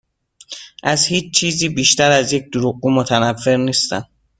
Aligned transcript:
از 0.83 1.05
هیچ 1.05 1.33
چیزی 1.33 1.69
بیشتر 1.69 2.11
از 2.11 2.33
یک 2.33 2.49
دروغگو 2.49 2.91
متنفر 2.91 3.57
نیستم. 3.57 4.07